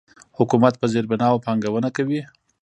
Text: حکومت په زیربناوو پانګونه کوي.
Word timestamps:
حکومت 0.37 0.73
په 0.77 0.85
زیربناوو 0.93 1.43
پانګونه 1.45 1.89
کوي. 1.97 2.21